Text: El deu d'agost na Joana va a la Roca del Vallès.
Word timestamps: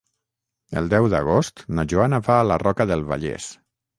El 0.79 0.87
deu 0.93 1.09
d'agost 1.13 1.61
na 1.79 1.85
Joana 1.93 2.21
va 2.29 2.39
a 2.39 2.47
la 2.53 2.59
Roca 2.65 2.89
del 2.93 3.07
Vallès. 3.13 3.51